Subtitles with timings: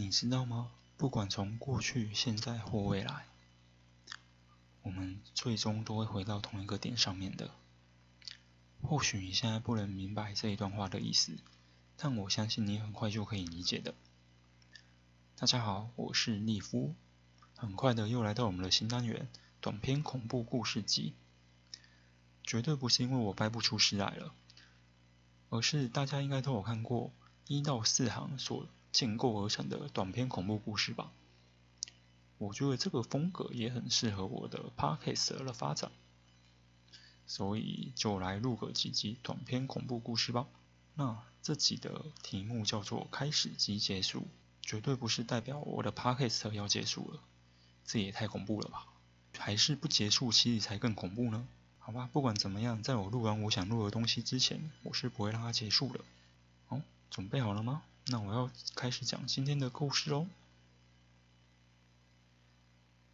[0.00, 0.70] 你知道吗？
[0.96, 3.26] 不管从过去、现在或未来，
[4.82, 7.50] 我们最终都会回到同一个点上面的。
[8.80, 11.36] 或许你现在不能明白这一段话的意思，
[11.96, 13.92] 但我相信你很快就可以理解的。
[15.34, 16.94] 大家好，我是利夫，
[17.56, 19.28] 很快的又来到我们的新单元——
[19.60, 21.14] 短篇恐怖故事集。
[22.44, 24.32] 绝对不是因为我掰不出诗来了，
[25.50, 27.10] 而是大家应该都有看过
[27.48, 31.10] 一到四行所建构而成的短篇恐怖故事吧？
[32.38, 35.90] 我觉得这个风格也很适合我的 Podcast 的发展，
[37.26, 40.46] 所以就来录个几集短篇恐怖故事吧。
[40.94, 44.26] 那这集的题目叫做“开始即结束”。
[44.60, 47.20] 绝对不是代表我的 podcast 要结束了，
[47.86, 48.86] 这也太恐怖了吧？
[49.38, 51.48] 还是不结束其实才更恐怖呢？
[51.78, 56.00] 好吧，不管怎么样，在我录完我想录的东西之前，我是不会让它结束的。
[56.66, 57.82] 好，准备好了吗？
[58.10, 60.26] 那我要开始讲今天的故事喽。